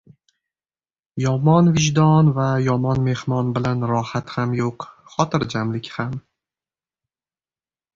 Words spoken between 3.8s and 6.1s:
rohat ham yo‘q, xotirjamlik